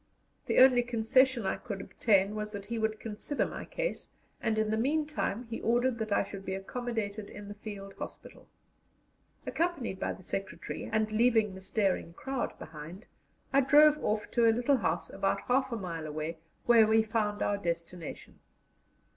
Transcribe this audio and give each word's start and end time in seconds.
The 0.47 0.57
only 0.57 0.81
concession 0.81 1.45
I 1.45 1.57
could 1.57 1.79
obtain 1.79 2.33
was 2.33 2.53
that 2.53 2.65
he 2.65 2.79
would 2.79 2.99
consider 2.99 3.45
my 3.45 3.65
case, 3.65 4.09
and 4.41 4.57
in 4.57 4.71
the 4.71 4.77
meantime 4.77 5.43
he 5.45 5.61
ordered 5.61 5.99
that 5.99 6.11
I 6.11 6.23
should 6.23 6.43
be 6.43 6.55
accommodated 6.55 7.29
in 7.29 7.47
the 7.47 7.53
field 7.53 7.93
hospital. 7.99 8.47
Accompanied 9.45 9.99
by 9.99 10.13
the 10.13 10.23
secretary, 10.23 10.85
and 10.91 11.11
leaving 11.11 11.53
the 11.53 11.61
staring 11.61 12.13
crowd 12.13 12.57
behind, 12.57 13.05
I 13.53 13.61
drove 13.61 14.03
off 14.03 14.31
to 14.31 14.49
a 14.49 14.51
little 14.51 14.77
house, 14.77 15.11
about 15.11 15.41
half 15.41 15.71
a 15.71 15.77
mile 15.77 16.07
away, 16.07 16.39
where 16.65 16.87
we 16.87 17.03
found 17.03 17.43
our 17.43 17.57
destination. 17.59 18.39